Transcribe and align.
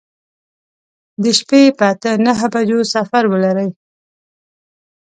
د 1.21 1.23
شپې 1.39 1.61
په 1.77 1.85
اته 1.91 2.11
نهو 2.25 2.47
بجو 2.53 2.79
سفر 2.93 3.23
ولرئ. 3.27 3.69